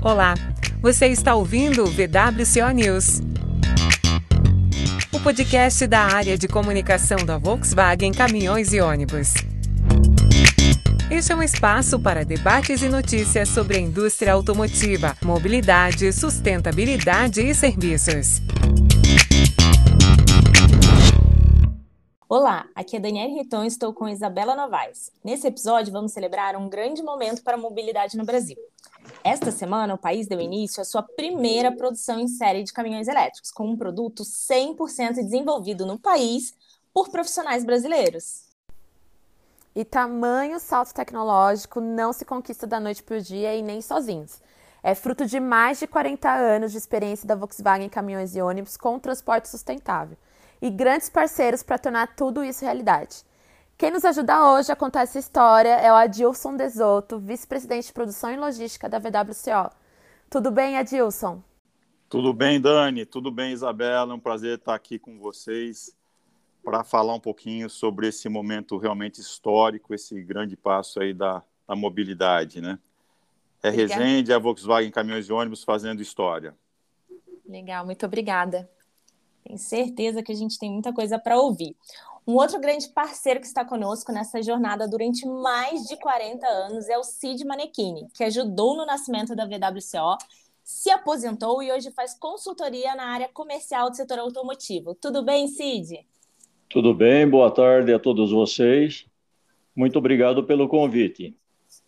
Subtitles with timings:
[0.00, 0.34] Olá,
[0.80, 3.20] você está ouvindo o VWCO News.
[5.12, 9.34] O podcast da área de comunicação da Volkswagen Caminhões e Ônibus.
[11.10, 17.52] Este é um espaço para debates e notícias sobre a indústria automotiva, mobilidade, sustentabilidade e
[17.52, 18.40] serviços.
[22.28, 25.10] Olá, aqui é Daniela Riton e estou com Isabela Novaes.
[25.24, 28.56] Nesse episódio, vamos celebrar um grande momento para a mobilidade no Brasil.
[29.24, 33.50] Esta semana, o país deu início à sua primeira produção em série de caminhões elétricos,
[33.50, 36.54] com um produto 100% desenvolvido no país
[36.92, 38.48] por profissionais brasileiros.
[39.74, 44.40] E tamanho salto tecnológico não se conquista da noite para o dia e nem sozinhos.
[44.82, 48.98] É fruto de mais de 40 anos de experiência da Volkswagen Caminhões e Ônibus com
[48.98, 50.16] transporte sustentável
[50.60, 53.24] e grandes parceiros para tornar tudo isso realidade.
[53.78, 58.32] Quem nos ajuda hoje a contar essa história é o Adilson Desoto, vice-presidente de produção
[58.32, 59.72] e logística da VWCO.
[60.28, 61.40] Tudo bem, Adilson?
[62.08, 63.06] Tudo bem, Dani.
[63.06, 64.12] Tudo bem, Isabela.
[64.12, 65.96] É um prazer estar aqui com vocês
[66.64, 71.76] para falar um pouquinho sobre esse momento realmente histórico, esse grande passo aí da, da
[71.76, 72.80] mobilidade, né?
[73.62, 74.02] É Obrigada.
[74.02, 76.52] Resende, a Volkswagen Caminhões e Ônibus fazendo história.
[77.46, 78.68] Legal, muito obrigada.
[79.44, 81.76] Tenho certeza que a gente tem muita coisa para ouvir.
[82.28, 86.98] Um outro grande parceiro que está conosco nessa jornada durante mais de 40 anos é
[86.98, 90.18] o Cid Manequini, que ajudou no nascimento da VWCO,
[90.62, 94.94] se aposentou e hoje faz consultoria na área comercial do setor automotivo.
[94.94, 96.06] Tudo bem, Cid?
[96.68, 99.06] Tudo bem, boa tarde a todos vocês.
[99.74, 101.34] Muito obrigado pelo convite.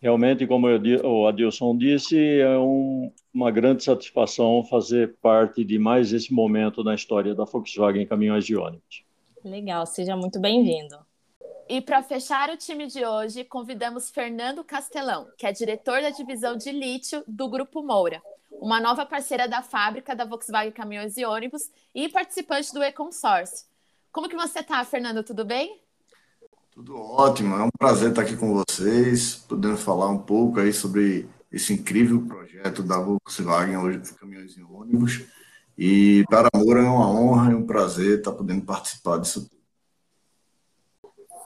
[0.00, 6.33] Realmente, como o Adilson disse, é um, uma grande satisfação fazer parte de mais esse
[6.33, 9.09] momento na história da Volkswagen Caminhões de Ônibus.
[9.44, 10.98] Legal, seja muito bem-vindo.
[11.66, 16.56] E para fechar o time de hoje, convidamos Fernando Castelão, que é diretor da divisão
[16.56, 21.70] de lítio do Grupo Moura, uma nova parceira da fábrica da Volkswagen Caminhões e Ônibus
[21.94, 23.67] e participante do E-Consórcio.
[24.12, 25.23] Como que você está, Fernando?
[25.23, 25.80] Tudo bem?
[26.73, 31.29] Tudo ótimo, é um prazer estar aqui com vocês, podendo falar um pouco aí sobre
[31.50, 35.24] esse incrível projeto da Volkswagen hoje Caminhões e Ônibus.
[35.83, 39.58] E para a Moura é uma honra e um prazer estar podendo participar disso tudo.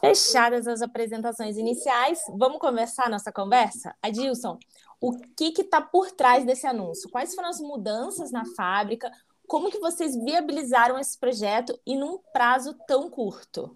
[0.01, 3.95] Fechadas as apresentações iniciais, vamos começar a nossa conversa?
[4.03, 4.59] Adilson,
[5.01, 7.09] o que está por trás desse anúncio?
[7.11, 9.09] Quais foram as mudanças na fábrica?
[9.47, 13.73] Como que vocês viabilizaram esse projeto e num prazo tão curto?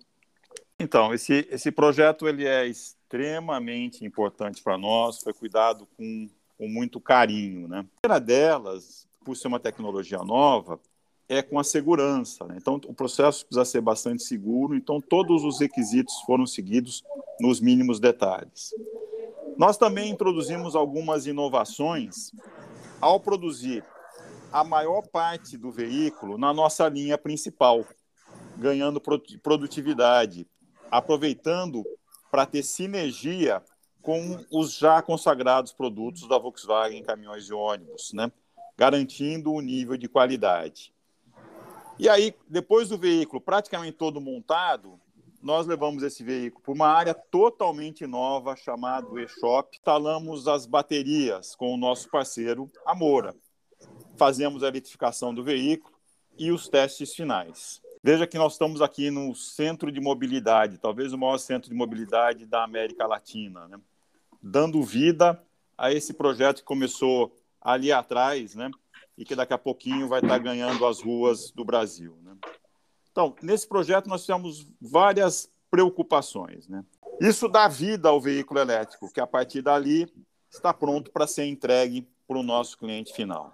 [0.77, 7.01] Então, esse, esse projeto ele é extremamente importante para nós, foi cuidado com, com muito
[7.01, 7.69] carinho.
[7.69, 7.79] Né?
[7.79, 10.81] A primeira delas, por ser uma tecnologia nova,
[11.29, 12.45] é com a segurança.
[12.47, 12.57] Né?
[12.57, 17.03] Então, o processo precisa ser bastante seguro, então todos os requisitos foram seguidos
[17.41, 18.71] nos mínimos detalhes.
[19.57, 22.33] Nós também introduzimos algumas inovações
[23.01, 23.85] ao produzir
[24.53, 27.85] a maior parte do veículo na nossa linha principal,
[28.57, 29.01] ganhando
[29.43, 30.47] produtividade,
[30.91, 31.85] aproveitando
[32.31, 33.63] para ter sinergia
[34.01, 38.33] com os já consagrados produtos da Volkswagen Caminhões e Ônibus, né?
[38.79, 40.95] Garantindo o nível de qualidade.
[41.99, 45.01] E aí, depois do veículo praticamente todo montado,
[45.43, 49.77] nós levamos esse veículo para uma área totalmente nova chamada e-shop.
[49.77, 53.35] Instalamos as baterias com o nosso parceiro Amora.
[54.17, 55.97] Fazemos a eletrificação do veículo
[56.39, 57.83] e os testes finais.
[58.01, 62.47] Veja que nós estamos aqui no centro de mobilidade, talvez o maior centro de mobilidade
[62.47, 63.81] da América Latina, né?
[64.41, 65.43] dando vida
[65.77, 68.71] a esse projeto que começou ali atrás, né?
[69.19, 72.17] e que daqui a pouquinho vai estar ganhando as ruas do Brasil.
[72.23, 72.37] Né?
[73.11, 76.69] Então, nesse projeto nós tivemos várias preocupações.
[76.69, 76.85] Né?
[77.21, 80.07] Isso dá vida ao veículo elétrico, que a partir dali
[80.49, 83.53] está pronto para ser entregue para o nosso cliente final.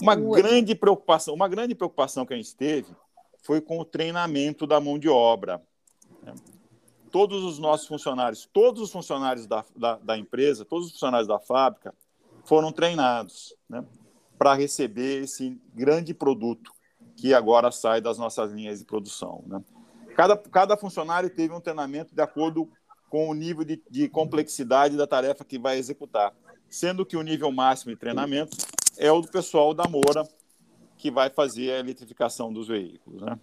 [0.00, 2.94] Uma grande preocupação, uma grande preocupação que a gente teve
[3.42, 5.62] foi com o treinamento da mão de obra.
[7.10, 11.38] Todos os nossos funcionários, todos os funcionários da, da, da empresa, todos os funcionários da
[11.38, 11.94] fábrica
[12.44, 13.84] foram treinados né,
[14.38, 16.72] para receber esse grande produto
[17.16, 19.42] que agora sai das nossas linhas de produção.
[19.46, 19.62] Né?
[20.16, 22.68] Cada, cada funcionário teve um treinamento de acordo
[23.08, 26.34] com o nível de, de complexidade da tarefa que vai executar,
[26.68, 28.56] sendo que o nível máximo de treinamento
[28.96, 30.28] é o do pessoal da Moura,
[30.96, 33.22] que vai fazer a eletrificação dos veículos.
[33.22, 33.38] Né?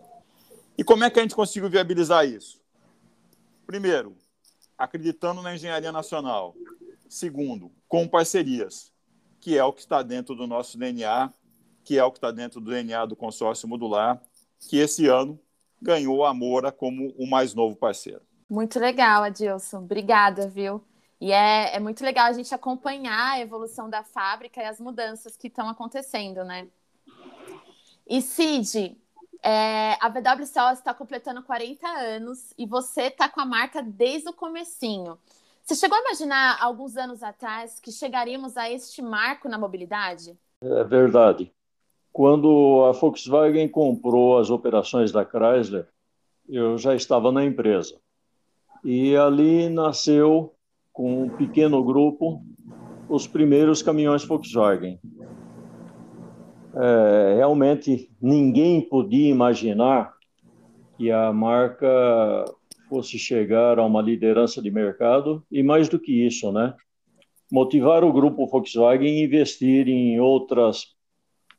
[0.77, 2.61] E como é que a gente conseguiu viabilizar isso?
[3.65, 4.15] Primeiro,
[4.77, 6.55] acreditando na engenharia nacional.
[7.07, 8.90] Segundo, com parcerias,
[9.41, 11.33] que é o que está dentro do nosso DNA,
[11.83, 14.21] que é o que está dentro do DNA do consórcio modular,
[14.59, 15.37] que esse ano
[15.81, 18.21] ganhou a Moura como o mais novo parceiro.
[18.47, 19.79] Muito legal, Adilson.
[19.79, 20.83] Obrigada, viu?
[21.19, 25.35] E é, é muito legal a gente acompanhar a evolução da fábrica e as mudanças
[25.35, 26.67] que estão acontecendo, né?
[28.07, 28.97] E Cid,
[29.41, 34.33] é, a VWCO está completando 40 anos e você está com a marca desde o
[34.33, 35.17] comecinho.
[35.63, 40.37] Você chegou a imaginar alguns anos atrás que chegaríamos a este marco na mobilidade?
[40.61, 41.51] É verdade.
[42.11, 45.87] Quando a Volkswagen comprou as operações da Chrysler,
[46.49, 47.99] eu já estava na empresa.
[48.83, 50.53] E ali nasceu,
[50.91, 52.43] com um pequeno grupo,
[53.07, 54.99] os primeiros caminhões Volkswagen.
[56.73, 60.13] É, realmente ninguém podia imaginar
[60.97, 62.45] que a marca
[62.91, 66.73] fosse chegar a uma liderança de mercado e mais do que isso, né?
[67.49, 70.87] Motivar o grupo Volkswagen a investir em outras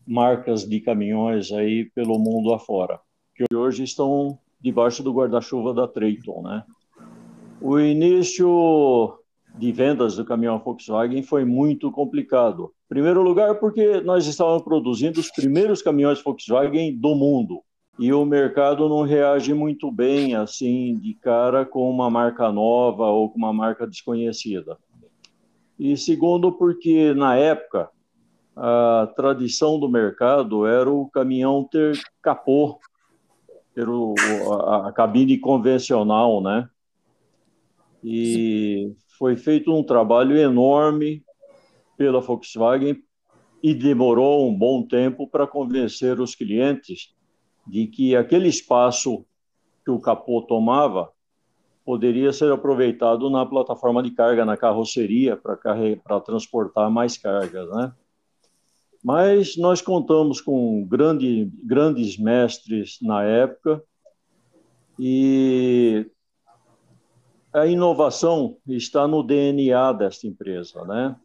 [0.06, 3.00] marcas de caminhões aí pelo mundo afora,
[3.34, 6.64] que hoje estão debaixo do guarda-chuva da Traton, né?
[7.62, 9.18] O início
[9.56, 12.74] de vendas do caminhão Volkswagen foi muito complicado.
[12.84, 17.62] Em primeiro lugar, porque nós estávamos produzindo os primeiros caminhões Volkswagen do mundo
[18.02, 23.30] e o mercado não reage muito bem assim de cara com uma marca nova ou
[23.30, 24.76] com uma marca desconhecida.
[25.78, 27.88] E segundo, porque na época
[28.56, 32.80] a tradição do mercado era o caminhão ter capô,
[33.72, 34.14] ter o,
[34.66, 36.68] a, a cabine convencional, né?
[38.02, 41.22] E foi feito um trabalho enorme
[41.96, 43.00] pela Volkswagen
[43.62, 47.14] e demorou um bom tempo para convencer os clientes
[47.66, 49.24] de que aquele espaço
[49.84, 51.10] que o capô tomava
[51.84, 57.92] poderia ser aproveitado na plataforma de carga, na carroceria, para transportar mais cargas, né?
[59.02, 63.82] Mas nós contamos com grande, grandes mestres na época
[64.96, 66.08] e
[67.52, 71.16] a inovação está no DNA desta empresa, né?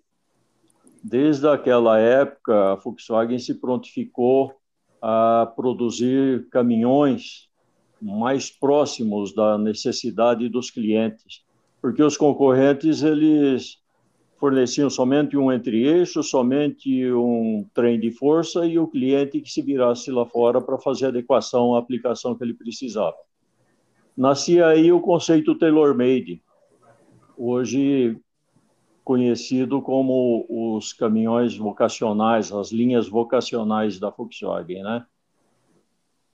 [1.03, 4.56] Desde aquela época, a Volkswagen se prontificou
[5.01, 7.47] a produzir caminhões
[8.01, 11.43] mais próximos da necessidade dos clientes,
[11.81, 13.77] porque os concorrentes eles
[14.39, 20.11] forneciam somente um entre-eixo, somente um trem de força e o cliente que se virasse
[20.11, 23.15] lá fora para fazer a adequação à aplicação que ele precisava.
[24.15, 26.41] Nascia aí o conceito tailor-made,
[27.35, 28.19] hoje
[29.07, 35.05] conhecido como os caminhões vocacionais, as linhas vocacionais da Volkswagen, né?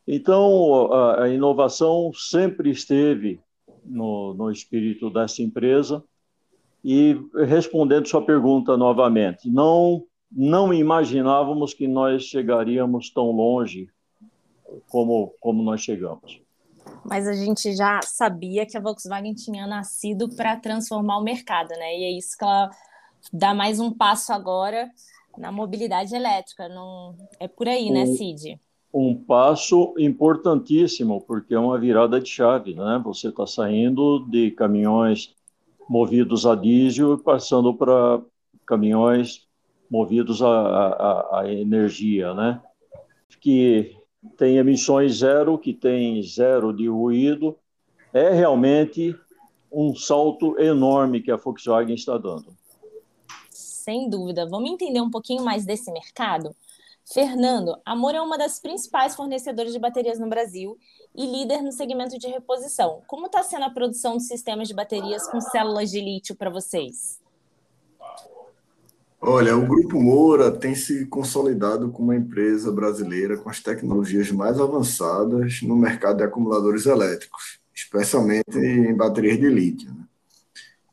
[0.08, 3.40] Então, a, inovação sempre esteve
[3.86, 6.04] no, no espírito dessa empresa.
[6.84, 7.16] E
[7.46, 10.04] respondendo sua pergunta novamente, não
[10.36, 13.88] não imaginávamos que nós chegaríamos tão longe
[14.90, 16.42] como como nós chegamos.
[17.05, 21.97] Mas a gente já sabia que a Volkswagen tinha nascido para transformar o mercado, né?
[21.97, 22.69] E é isso que ela
[23.31, 24.89] dá mais um passo agora
[25.38, 26.69] na mobilidade elétrica.
[26.69, 28.59] Não é por aí, né, Cid?
[28.94, 33.01] Um passo importantíssimo, porque é uma virada de chave, né?
[33.03, 35.35] Você está saindo de caminhões
[35.89, 38.21] movidos a diesel e passando para
[38.65, 39.47] caminhões
[39.89, 42.61] movidos a, a, a energia, né?
[43.41, 43.97] Que
[44.38, 47.58] tem emissões zero, que tem zero de ruído,
[48.14, 49.16] é realmente
[49.72, 52.56] um salto enorme que a Volkswagen está dando.
[53.50, 54.48] Sem dúvida.
[54.48, 56.56] Vamos entender um pouquinho mais desse mercado?
[57.06, 60.77] Fernando, a Moura é uma das principais fornecedoras de baterias no Brasil
[61.13, 63.01] e líder no segmento de reposição.
[63.08, 67.23] Como está sendo a produção de sistemas de baterias com células de lítio para vocês?
[69.25, 74.60] Olha, o Grupo Moura tem se consolidado como uma empresa brasileira com as tecnologias mais
[74.60, 79.94] avançadas no mercado de acumuladores elétricos, especialmente em baterias de lítio.
[79.94, 80.03] Né?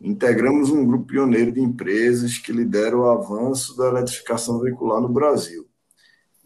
[0.00, 5.68] Integramos um grupo pioneiro de empresas que lidera o avanço da eletrificação veicular no Brasil.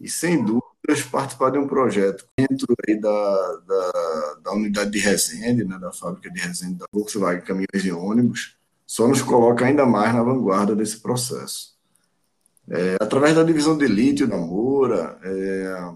[0.01, 2.65] E, sem dúvidas, participar de um projeto dentro
[2.99, 7.91] da, da, da unidade de Resende, né, da fábrica de Resende da Volkswagen Caminhões e
[7.91, 11.74] Ônibus, só nos coloca ainda mais na vanguarda desse processo.
[12.69, 15.91] É, através da divisão de lítio da Moura, é,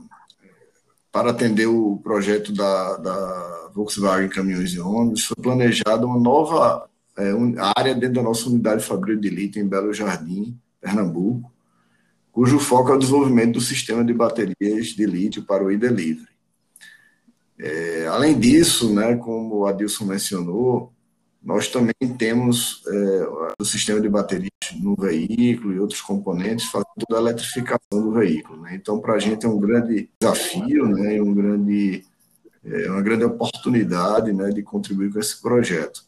[1.12, 7.32] para atender o projeto da, da, Volkswagen Caminhões e Ônibus, foi planejada uma nova é,
[7.76, 11.52] área dentro da nossa unidade fabril de lítio em Belo Jardim, Pernambuco,
[12.32, 16.30] cujo foco é o desenvolvimento do sistema de baterias de lítio para o e-delivery.
[17.60, 20.94] É, além disso, né, como o Adilson mencionou,
[21.42, 23.28] nós também temos é,
[23.60, 28.62] o sistema de baterias no veículo e outros componentes fazendo toda a eletrificação do veículo.
[28.62, 28.76] Né?
[28.76, 32.06] Então, para a gente é um grande desafio, né, um grande,
[32.64, 36.04] é uma grande oportunidade né, de contribuir com esse projeto.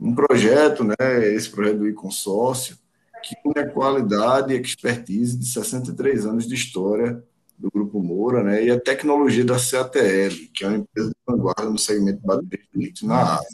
[0.00, 2.76] um projeto, né, esse projeto do e-consórcio,
[3.22, 7.22] que une a qualidade e expertise de 63 anos de história
[7.56, 11.70] do Grupo Moura, né, e a tecnologia da CATL, que é uma empresa de vanguarda
[11.70, 13.46] no segmento de baterias de na Ásia.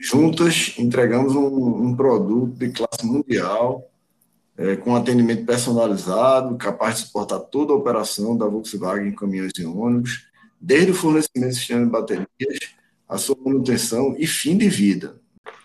[0.00, 3.86] Juntas, entregamos um, um produto de classe mundial,
[4.56, 9.64] é, com atendimento personalizado, capaz de suportar toda a operação da Volkswagen em caminhões e
[9.66, 10.26] ônibus,
[10.58, 12.28] desde o fornecimento de sistema de baterias,
[13.06, 15.20] a sua manutenção e fim de vida.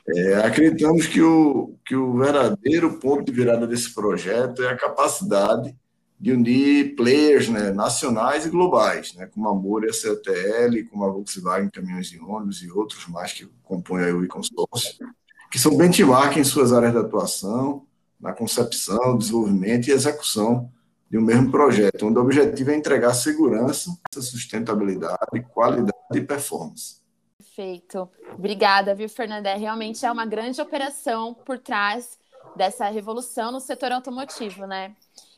[0.08, 5.74] É, acreditamos que o, que o verdadeiro ponto de virada desse projeto é a capacidade
[6.20, 11.10] de unir players né, nacionais e globais, né, como a Moura a CTL, como a
[11.10, 15.06] Volkswagen Caminhões e Ônibus e outros mais que compõem o e-consórcio,
[15.52, 17.86] que são benchmark em suas áreas de atuação,
[18.20, 20.72] na concepção, desenvolvimento e execução
[21.10, 27.02] de um mesmo projeto, onde o objetivo é entregar segurança, sustentabilidade, qualidade e performance.
[27.38, 28.10] Perfeito.
[28.34, 29.54] Obrigada, viu, Fernanda?
[29.56, 32.18] Realmente é uma grande operação por trás
[32.56, 34.94] dessa revolução no setor automotivo, né?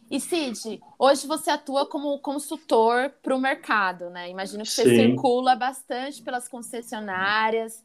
[0.10, 4.30] E Cid, hoje você atua como consultor para o mercado, né?
[4.30, 4.96] Imagino que você Sim.
[4.96, 7.84] circula bastante pelas concessionárias.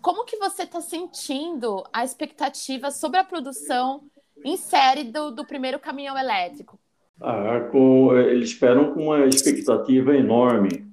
[0.00, 4.02] Como que você está sentindo a expectativa sobre a produção
[4.44, 6.78] em série do, do primeiro caminhão elétrico?
[7.20, 10.86] Ah, com, eles esperam com uma expectativa enorme,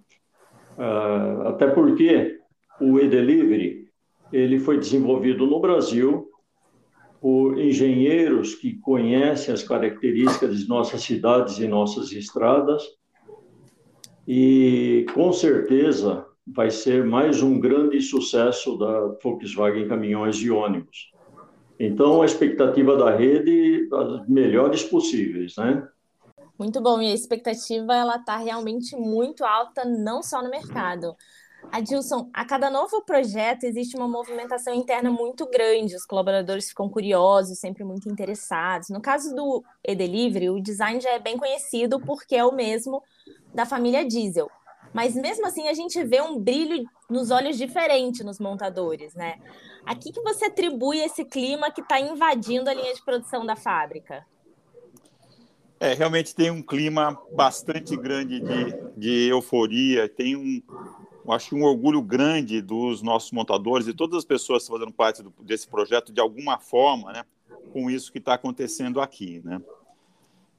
[0.79, 2.39] ah, até porque
[2.81, 3.87] o e-delivery
[4.33, 6.27] ele foi desenvolvido no Brasil
[7.25, 12.83] por engenheiros que conhecem as características de nossas cidades e nossas estradas
[14.27, 21.11] e com certeza vai ser mais um grande sucesso da Volkswagen Caminhões e Ônibus.
[21.79, 25.83] Então, a expectativa da rede, as melhores possíveis, né?
[26.59, 31.15] Muito bom, e a expectativa ela está realmente muito alta, não só no mercado.
[31.71, 37.59] Adilson, a cada novo projeto existe uma movimentação interna muito grande, os colaboradores ficam curiosos,
[37.59, 38.89] sempre muito interessados.
[38.89, 43.03] No caso do e-delivery, o design já é bem conhecido porque é o mesmo
[43.53, 44.49] da família Diesel.
[44.93, 49.39] Mas mesmo assim a gente vê um brilho nos olhos diferente nos montadores, né?
[49.85, 53.55] A que, que você atribui esse clima que está invadindo a linha de produção da
[53.55, 54.25] fábrica?
[55.79, 60.61] É, realmente tem um clima bastante grande de, de euforia, tem um,
[61.33, 65.23] acho que um orgulho grande dos nossos montadores e todas as pessoas que fazendo parte
[65.23, 67.23] do, desse projeto de alguma forma, né,
[67.71, 69.61] com isso que está acontecendo aqui, né.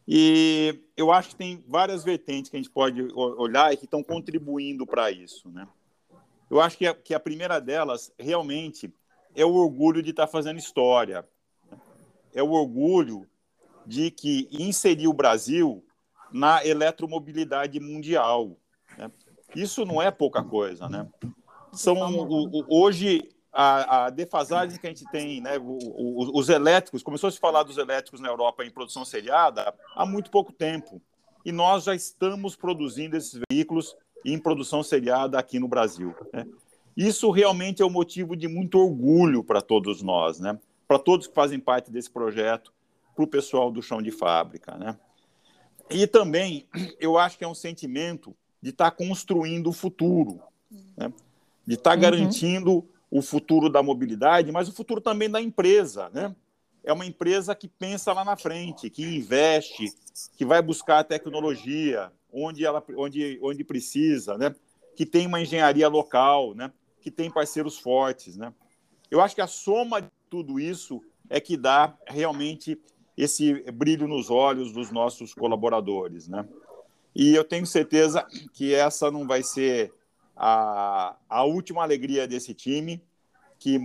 [0.08, 4.02] E eu acho que tem várias vertentes que a gente pode olhar e que estão
[4.02, 5.66] contribuindo para isso, né.
[6.48, 8.92] Eu acho que a, que a primeira delas realmente
[9.34, 11.26] é o orgulho de estar tá fazendo história,
[12.32, 13.26] é o orgulho
[13.84, 15.84] de que inserir o Brasil
[16.32, 18.56] na eletromobilidade mundial.
[18.96, 19.10] Né?
[19.56, 21.08] Isso não é pouca coisa, né?
[21.72, 25.58] São o, o, hoje a, a, defasagem que a gente tem, né?
[25.58, 30.04] O, os elétricos começou a se falar dos elétricos na Europa em produção seriada há
[30.04, 31.00] muito pouco tempo
[31.44, 36.14] e nós já estamos produzindo esses veículos em produção seriada aqui no Brasil.
[36.32, 36.46] Né?
[36.96, 40.58] Isso realmente é um motivo de muito orgulho para todos nós, né?
[40.86, 42.72] Para todos que fazem parte desse projeto
[43.14, 44.76] para o pessoal do chão de fábrica.
[44.76, 44.98] Né?
[45.88, 46.68] E também
[47.00, 48.36] eu acho que é um sentimento
[48.66, 50.40] de estar tá construindo o futuro,
[50.96, 51.12] né?
[51.64, 52.02] de estar tá uhum.
[52.02, 56.10] garantindo o futuro da mobilidade, mas o futuro também da empresa.
[56.12, 56.34] Né?
[56.82, 59.94] É uma empresa que pensa lá na frente, que investe,
[60.36, 64.52] que vai buscar a tecnologia onde, ela, onde, onde precisa, né?
[64.96, 66.72] que tem uma engenharia local, né?
[67.00, 68.36] que tem parceiros fortes.
[68.36, 68.52] Né?
[69.08, 72.76] Eu acho que a soma de tudo isso é que dá realmente
[73.16, 76.46] esse brilho nos olhos dos nossos colaboradores, né?
[77.18, 79.90] E eu tenho certeza que essa não vai ser
[80.36, 83.02] a, a última alegria desse time,
[83.58, 83.78] que,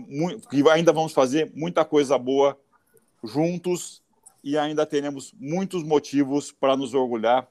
[0.50, 2.60] que ainda vamos fazer muita coisa boa
[3.24, 4.04] juntos
[4.44, 7.48] e ainda teremos muitos motivos para nos orgulhar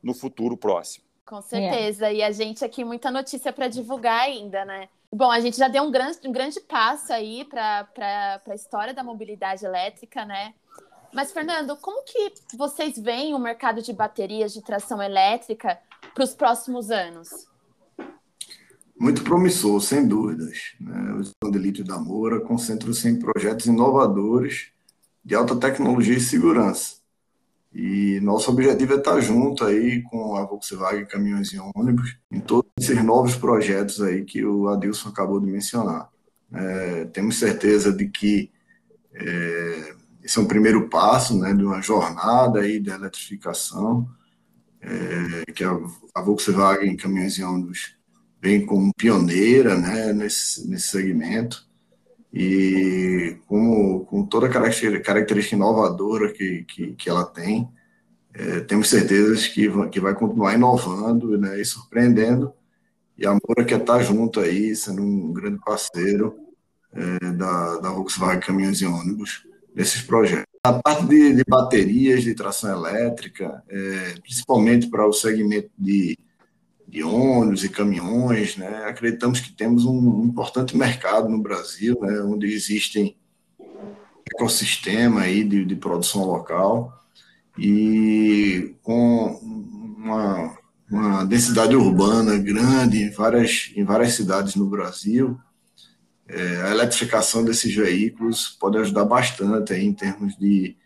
[0.00, 1.04] no futuro próximo.
[1.26, 2.06] Com certeza.
[2.06, 2.14] É.
[2.14, 4.88] E a gente aqui, muita notícia para divulgar ainda, né?
[5.12, 7.88] Bom, a gente já deu um grande, um grande passo aí para
[8.46, 10.54] a história da mobilidade elétrica, né?
[11.14, 15.78] Mas, Fernando, como que vocês veem o mercado de baterias de tração elétrica
[16.12, 17.28] para os próximos anos?
[18.98, 20.74] Muito promissor, sem dúvidas.
[20.80, 21.12] Né?
[21.12, 24.72] O Estado da Moura concentra-se em projetos inovadores
[25.24, 26.96] de alta tecnologia e segurança.
[27.72, 32.70] E nosso objetivo é estar junto aí com a Volkswagen Caminhões e Ônibus em todos
[32.78, 36.08] esses novos projetos aí que o Adilson acabou de mencionar.
[36.52, 38.52] É, temos certeza de que
[39.12, 39.94] é,
[40.24, 44.08] esse é um primeiro passo né, de uma jornada aí de eletrificação,
[44.80, 45.78] é, que a,
[46.22, 47.94] Volkswagen Caminhões e Ônibus
[48.40, 51.68] vem como pioneira né, nesse, nesse segmento.
[52.32, 57.68] e com, com toda a característica inovadora que, que, que ela tem,
[58.32, 62.52] é, temos certezas que, que vai continuar inovando né, e surpreendendo,
[63.16, 66.34] e a Moura quer estar junto aí, sendo um grande parceiro
[66.92, 70.46] é, da, da Volkswagen Caminhões e Ônibus nesses projetos.
[70.62, 76.16] A parte de, de baterias de tração elétrica, é, principalmente para o segmento de,
[76.88, 78.84] de ônibus e caminhões, né?
[78.86, 82.20] Acreditamos que temos um importante mercado no Brasil, né?
[82.20, 83.16] Onde existem
[84.32, 87.04] ecossistema aí de, de produção local
[87.58, 89.38] e com
[89.98, 90.56] uma,
[90.90, 95.38] uma densidade urbana grande em várias, em várias cidades no Brasil,
[96.28, 100.76] é, a eletrificação desses veículos pode ajudar bastante aí em termos de,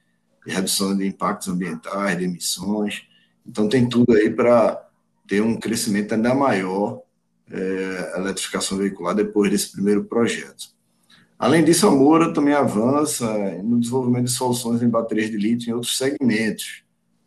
[0.46, 3.02] de redução de impactos ambientais, de emissões.
[3.46, 4.86] Então, tem tudo aí para
[5.26, 7.02] ter um crescimento ainda maior
[7.50, 10.76] é, a eletrificação veicular depois desse primeiro projeto.
[11.38, 13.26] Além disso, a Moura também avança
[13.62, 16.82] no desenvolvimento de soluções em baterias de lítio em outros segmentos,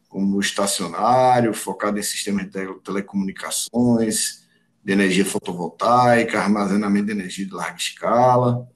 [0.10, 2.52] como estacionário, focado em sistemas de
[2.84, 4.41] telecomunicações,
[4.84, 8.68] de energia fotovoltaica, armazenamento de energia de larga escala.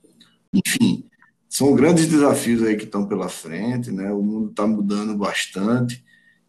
[0.53, 1.05] Enfim,
[1.49, 4.11] são grandes desafios aí que estão pela frente, né?
[4.11, 6.03] O mundo está mudando bastante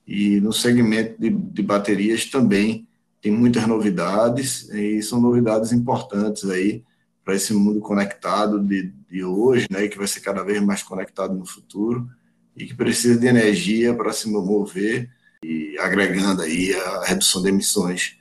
[0.06, 2.86] e no segmento de, de baterias também
[3.20, 6.84] tem muitas novidades, e são novidades importantes aí
[7.24, 11.34] para esse mundo conectado de, de hoje, né, que vai ser cada vez mais conectado
[11.34, 12.08] no futuro,
[12.56, 15.10] e que precisa de energia para se mover,
[15.42, 18.16] e agregando aí a redução de emissões,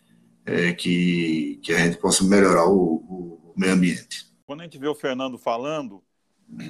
[0.46, 4.26] é, que, que a gente possa melhorar o, o meio ambiente.
[4.46, 6.04] Quando a gente vê o Fernando falando,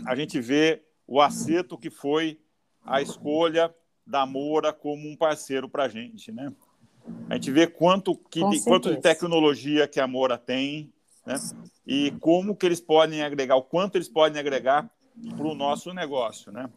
[0.06, 2.40] a gente vê o acerto que foi
[2.84, 3.74] a escolha
[4.06, 6.54] da Moura como um parceiro para a gente, né?
[7.30, 10.92] A gente vê quanto, que, quanto de tecnologia que a Moura tem,
[11.26, 11.36] né?
[11.86, 14.90] E como que eles podem agregar, o quanto eles podem agregar
[15.36, 16.70] para o nosso negócio, né?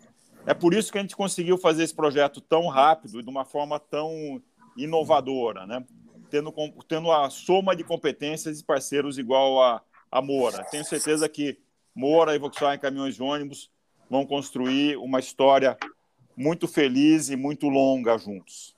[0.47, 3.45] É por isso que a gente conseguiu fazer esse projeto tão rápido e de uma
[3.45, 4.43] forma tão
[4.77, 5.85] inovadora, né?
[6.31, 6.53] Tendo,
[6.87, 10.65] tendo a soma de competências e parceiros igual a, a Moura.
[10.71, 11.59] Tenho certeza que
[11.95, 13.71] Moura e Volkswagen Caminhões e Ônibus
[14.09, 15.77] vão construir uma história
[16.37, 18.75] muito feliz e muito longa juntos.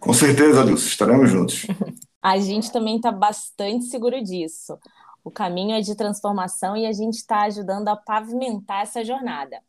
[0.00, 1.66] Com certeza, Adilson, estaremos juntos.
[2.22, 4.78] A gente também está bastante seguro disso.
[5.24, 9.60] O caminho é de transformação e a gente está ajudando a pavimentar essa jornada.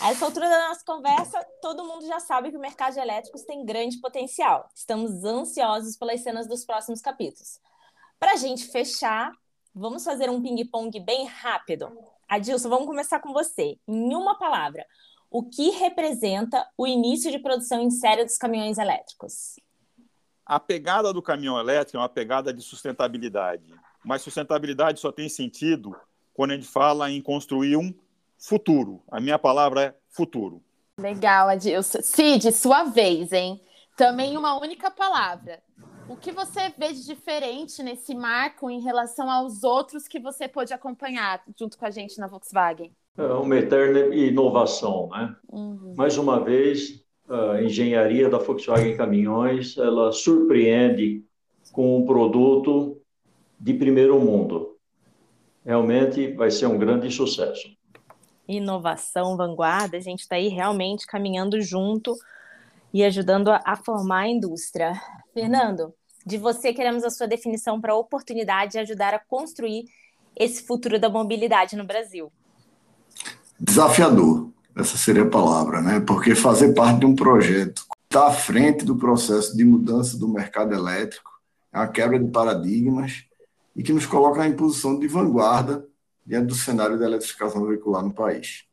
[0.00, 3.42] A essa altura da nossa conversa, todo mundo já sabe que o mercado de elétricos
[3.42, 4.66] tem grande potencial.
[4.74, 7.60] Estamos ansiosos pelas cenas dos próximos capítulos.
[8.18, 9.30] Para a gente fechar,
[9.74, 11.92] vamos fazer um ping-pong bem rápido.
[12.26, 13.78] Adilson, vamos começar com você.
[13.86, 14.86] Em uma palavra,
[15.30, 19.56] o que representa o início de produção em série dos caminhões elétricos?
[20.46, 25.94] A pegada do caminhão elétrico é uma pegada de sustentabilidade, mas sustentabilidade só tem sentido
[26.32, 27.94] quando a gente fala em construir um
[28.40, 29.02] futuro.
[29.10, 30.62] A minha palavra é futuro.
[30.98, 32.00] Legal, Adilson.
[32.02, 33.60] Cid, sua vez, hein?
[33.96, 35.62] Também uma única palavra.
[36.08, 40.72] O que você vê de diferente nesse marco em relação aos outros que você pôde
[40.72, 42.92] acompanhar junto com a gente na Volkswagen?
[43.16, 45.36] É uma eterna inovação, né?
[45.48, 45.94] Uhum.
[45.96, 51.24] Mais uma vez, a engenharia da Volkswagen Caminhões, ela surpreende
[51.70, 53.00] com um produto
[53.58, 54.76] de primeiro mundo.
[55.64, 57.68] Realmente vai ser um grande sucesso.
[58.56, 62.16] Inovação, vanguarda, a gente está aí realmente caminhando junto
[62.92, 65.00] e ajudando a, a formar a indústria.
[65.32, 65.94] Fernando,
[66.26, 69.84] de você queremos a sua definição para a oportunidade de ajudar a construir
[70.36, 72.32] esse futuro da mobilidade no Brasil
[73.60, 76.00] desafiador, essa seria a palavra, né?
[76.00, 80.74] Porque fazer parte de um projeto está à frente do processo de mudança do mercado
[80.74, 81.30] elétrico,
[81.72, 83.24] é uma quebra de paradigmas
[83.76, 85.84] e que nos coloca em posição de vanguarda
[86.24, 88.64] diante do cenário da eletrificação veicular no país.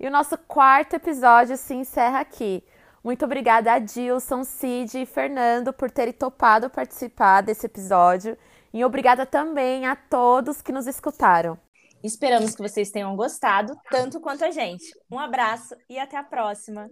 [0.00, 2.62] E o nosso quarto episódio se encerra aqui.
[3.02, 8.36] Muito obrigada a Dilson, Cid e Fernando por terem topado participar desse episódio.
[8.72, 11.58] E obrigada também a todos que nos escutaram.
[12.02, 14.84] Esperamos que vocês tenham gostado, tanto quanto a gente.
[15.10, 16.88] Um abraço e até a próxima.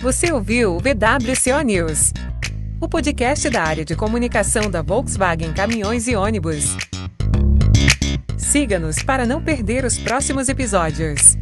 [0.00, 2.12] Você ouviu o VWCO News,
[2.80, 6.76] o podcast da área de comunicação da Volkswagen Caminhões e Ônibus.
[8.38, 11.36] Siga-nos para não perder os próximos episódios.